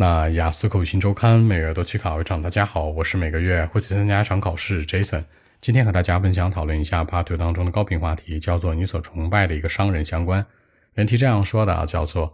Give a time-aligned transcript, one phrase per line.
[0.00, 2.40] 那雅思口语新周刊每月都去考一场。
[2.40, 5.24] 大家好，我是每个月会去参加一场考试 Jason。
[5.60, 10.46] 今天和大家分享讨论一下 Part Two 当中的高频话题，叫做你所崇拜的一个商人相关。
[10.94, 12.32] 原题这样说的啊，叫做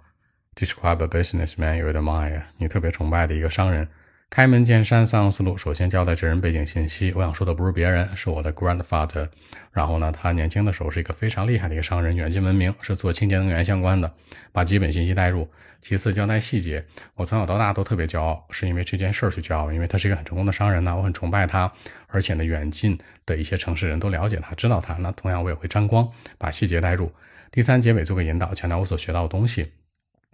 [0.55, 3.89] Describe a businessman you admire，你特别崇拜的一个商人。
[4.35, 5.57] 开门见山，三个思路。
[5.57, 7.13] 首先交代这人背景信息。
[7.15, 9.29] 我想说的不是别人，是我的 grandfather。
[9.71, 14.13] 然后呢，他年轻的时候是一个非常厉害的一个商人，远近闻名，是做清洁能源相关的。
[14.51, 15.49] 把基本信息带入。
[15.81, 16.85] 其次交代细节。
[17.15, 21.73] 我从小到大都特别骄傲，是因为这件事儿去骄傲，因为他是一个很成功的商人呢，我很崇拜他。
[22.09, 24.95] 而且呢，远近的一些城市人都了解他，知道他。
[24.95, 27.13] 那同样我也会沾光，把细节带入。
[27.53, 29.71] 第三结尾做个引导，强调我所学到的东西。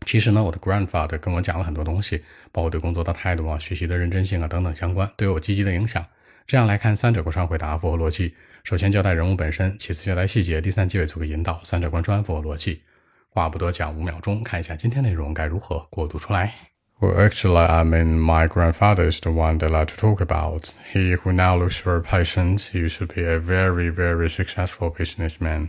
[0.06, 2.22] 其实呢，我的 grandfather 跟我讲了很多东西，
[2.52, 6.04] 包括对工作的态度啊、学习的认真性啊等等相关，对我积极的影响。
[6.46, 8.34] 这样来看，三者贯穿回答，符合逻辑。
[8.64, 12.82] 首先交代人物本身，其次交代细节，第三结尾做个引导，三者贯穿，符合逻辑。
[13.28, 16.52] 话不多讲，五秒钟，看一下今天内容该如何过渡出来。
[16.98, 20.64] Well, actually, I mean, my grandfather is the one that I like to talk about.
[20.92, 25.68] He who now looks very patient, he used to be a very, very successful businessman.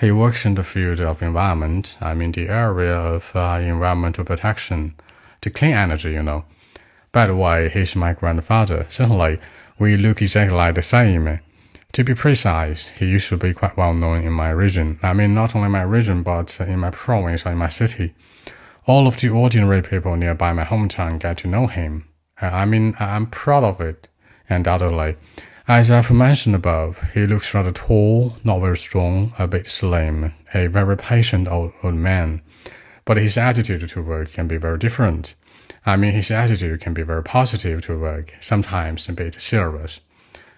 [0.00, 4.94] He works in the field of environment, I mean the area of uh, environmental protection,
[5.40, 6.44] the clean energy, you know.
[7.12, 8.86] By the way, he's my grandfather.
[8.88, 9.38] Certainly,
[9.78, 11.38] we look exactly like the same.
[11.92, 14.98] To be precise, he used to be quite well known in my region.
[15.00, 18.14] I mean, not only my region, but in my province or in my city.
[18.86, 22.08] All of the ordinary people nearby my hometown get to know him.
[22.40, 24.08] I mean, I'm proud of it,
[24.48, 25.16] undoubtedly.
[25.66, 30.66] As I've mentioned above, he looks rather tall, not very strong, a bit slim, a
[30.66, 32.42] very patient old, old man.
[33.06, 35.34] But his attitude to work can be very different.
[35.86, 40.02] I mean, his attitude can be very positive to work, sometimes a bit serious.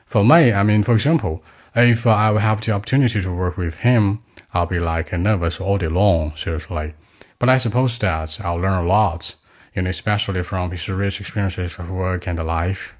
[0.06, 1.40] For me, I mean, for example,
[1.76, 5.78] if I have the opportunity to work with him, I'll be like a nervous all
[5.78, 6.94] day long, seriously.
[7.38, 9.36] But I suppose that I'll learn a lot,
[9.72, 12.94] you know, especially from his rich experiences of work and life.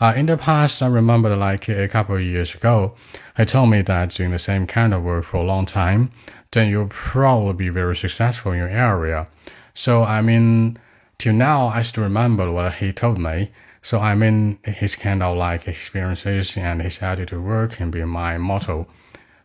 [0.00, 2.94] Uh, in the past, I remember like a couple of years ago,
[3.36, 6.12] he told me that doing the same kind of work for a long time,
[6.52, 9.26] then you'll probably be very successful in your area.
[9.74, 10.78] So, I mean,
[11.18, 13.50] till now, I still remember what he told me.
[13.82, 18.04] So, I mean, his kind of like experiences and his attitude to work can be
[18.04, 18.86] my motto.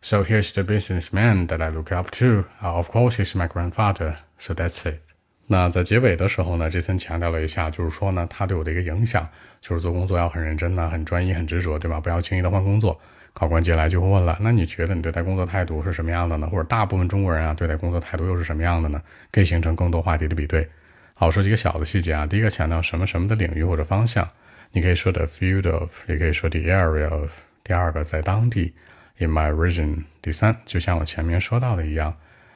[0.02, 2.46] So, here's the businessman that I look up to.
[2.62, 4.20] Uh, of course, he's my grandfather.
[4.38, 5.02] So, that's it.
[5.46, 9.28] 那在结尾的时候呢，杰森强调了一下，就是说呢，他对我的一个影响，
[9.62, 12.00] 就是做工作要很认真呢，很专一，很执着，对吧？
[12.00, 13.00] 不要轻易的换工作。
[13.34, 16.48] 考官接下来就会问了，那你觉得你对待工作态度是什么样的呢？
[16.48, 19.02] 或者大部分中国人啊，对待工作态度又是什么样的呢？
[19.32, 20.70] 可以形成更多话题的比对。
[21.16, 22.26] 好，说几个小的细节啊。
[22.26, 24.28] 第一个强调什么什么的领域或者方向，
[24.72, 27.32] 你可以说的 field of，也可以说 the area of。
[27.64, 28.74] 第二个在当地
[29.18, 30.04] ，in my region。
[30.22, 32.16] 第三，就像我前面说到的一样。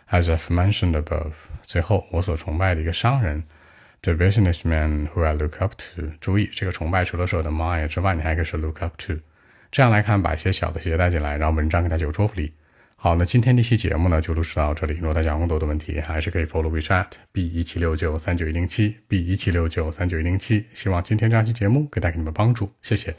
[0.09, 3.43] As I've mentioned above，最后我所崇拜的一个商人
[4.01, 6.03] ，the businessman who I look up to。
[6.21, 9.15] 注意，这个崇拜除了说的 my 之外，你还可以说 look up to。
[9.69, 12.53] 这样来看，把一些小的细节带进来，让文章更加有说服力。
[12.95, 14.95] 好，那今天这期节目呢，就录制到这里。
[14.95, 20.65] 如果大家有更多的问题，还是可以 follow WeChat B 一七六九三九一零七 B 一七六九三九一零七。
[20.73, 23.13] 希望今天这期节目可以带给你们帮助，谢谢。